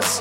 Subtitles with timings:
[0.00, 0.20] thoughts.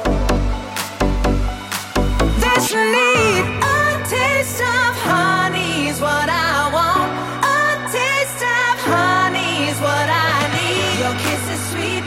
[2.42, 3.78] That you need a
[4.10, 7.12] taste of honey is what I want.
[7.46, 11.00] A taste of honey is what I need.
[11.02, 12.04] Your kiss is sweet,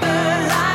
[0.00, 0.71] but